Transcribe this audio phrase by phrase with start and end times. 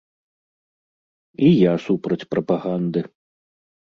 [1.47, 2.99] І я супраць прапаганды.